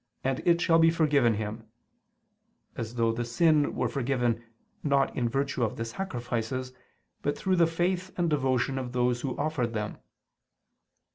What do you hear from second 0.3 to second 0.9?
it shall be